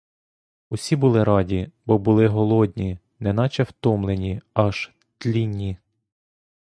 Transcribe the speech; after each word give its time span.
Усі 0.69 0.95
були 0.95 1.23
раді, 1.23 1.69
бо 1.85 1.97
були 1.97 2.27
голодні, 2.27 2.99
неначе 3.19 3.63
втомлені, 3.63 4.41
аж 4.53 4.91
тлінні. 5.17 5.77